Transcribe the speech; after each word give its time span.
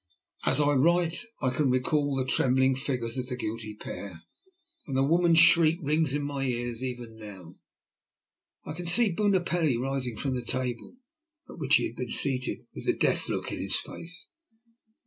As 0.47 0.59
I 0.59 0.73
write, 0.73 1.25
I 1.43 1.51
can 1.51 1.69
recall 1.69 2.15
the 2.15 2.25
trembling 2.25 2.75
figures 2.75 3.19
of 3.19 3.27
the 3.27 3.35
guilty 3.35 3.75
pair, 3.75 4.23
and 4.87 4.97
the 4.97 5.03
woman's 5.03 5.37
shriek 5.37 5.77
rings 5.79 6.15
in 6.15 6.23
my 6.23 6.43
ears 6.43 6.81
even 6.81 7.17
now. 7.17 7.57
I 8.65 8.73
can 8.73 8.87
see 8.87 9.13
Bunopelli 9.13 9.77
rising 9.77 10.17
from 10.17 10.33
the 10.33 10.41
table, 10.41 10.95
at 11.47 11.59
which 11.59 11.75
he 11.75 11.85
had 11.85 11.97
been 11.97 12.09
seated, 12.09 12.65
with 12.73 12.87
the 12.87 12.93
death 12.97 13.29
look 13.29 13.51
in 13.51 13.59
his 13.59 13.75
face. 13.79 14.25